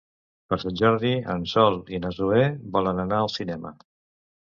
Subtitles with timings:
[0.53, 2.43] Per Sant Jordi en Sol i na Zoè
[2.79, 3.79] volen anar al cinema.